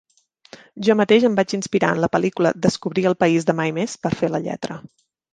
Jo 0.85 0.93
mateix 1.01 1.25
em 1.27 1.33
vaig 1.39 1.51
inspirar 1.57 1.91
en 1.95 2.01
la 2.05 2.09
pel·lícula 2.15 2.51
Descobrir 2.63 3.03
el 3.09 3.17
País 3.25 3.45
de 3.49 3.55
Mai 3.59 3.75
Més 3.75 3.93
per 4.07 4.13
fer 4.23 4.31
la 4.37 4.41
lletra. 4.47 4.79